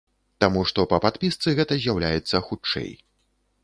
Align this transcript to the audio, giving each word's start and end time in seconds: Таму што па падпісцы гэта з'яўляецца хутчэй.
Таму 0.43 0.63
што 0.71 0.85
па 0.93 1.01
падпісцы 1.05 1.55
гэта 1.61 1.73
з'яўляецца 1.85 2.45
хутчэй. 2.51 2.91